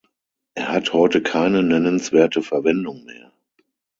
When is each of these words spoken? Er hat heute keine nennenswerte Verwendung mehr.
Er 0.55 0.69
hat 0.69 0.93
heute 0.93 1.21
keine 1.21 1.61
nennenswerte 1.61 2.41
Verwendung 2.41 3.03
mehr. 3.03 3.31